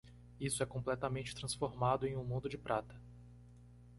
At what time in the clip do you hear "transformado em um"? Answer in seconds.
1.35-2.23